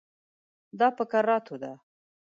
دا 0.79 0.87
په 0.97 1.03
کراتو 1.11 1.55
ده. 1.61 1.71